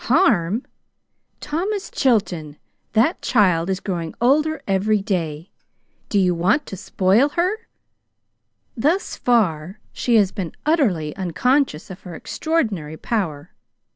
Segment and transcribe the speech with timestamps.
[0.05, 0.63] "Harm!
[1.41, 2.57] Thomas Chilton,
[2.93, 5.51] that child is growing older every day.
[6.09, 7.67] Do you want to spoil her?
[8.75, 13.51] Thus far she has been utterly unconscious of her extraordinary power.